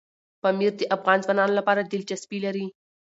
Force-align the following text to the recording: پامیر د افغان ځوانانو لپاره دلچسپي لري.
پامیر 0.41 0.73
د 0.77 0.81
افغان 0.95 1.17
ځوانانو 1.23 1.57
لپاره 1.59 1.81
دلچسپي 1.83 2.39
لري. 2.45 2.65